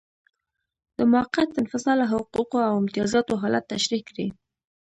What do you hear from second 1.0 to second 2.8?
موقت انفصال او حقوقو او